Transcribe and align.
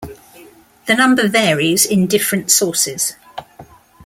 The 0.87 0.95
number 0.95 1.27
varies 1.27 1.85
in 1.85 2.07
different 2.07 2.49
sources. 2.49 3.17